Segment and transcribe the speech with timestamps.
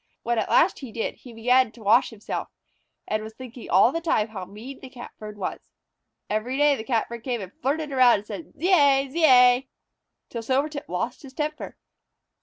[0.23, 2.47] When at last he did, and began to wash himself,
[3.07, 5.69] he was thinking all the time how mean the Catbird was.
[6.27, 9.09] Every day the Catbird came and flirted around and said, "Zeay!
[9.11, 9.67] Zeay!"
[10.27, 11.77] till Silvertip lost his temper.